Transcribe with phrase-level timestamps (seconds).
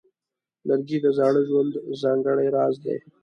[0.67, 2.97] لرګی د زاړه ژوند ځانګړی راز دی.